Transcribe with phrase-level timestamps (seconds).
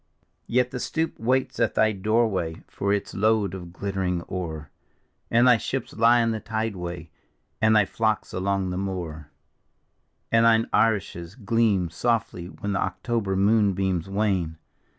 [0.47, 4.71] Yet the stoup waits at thy doorway for its load of glitter ing ore,
[5.29, 7.11] And thy ships lie in the tideway,
[7.61, 9.29] and thy flocks along the moore;
[10.31, 14.57] And thine arishes gleam softly when the October moon beams wane.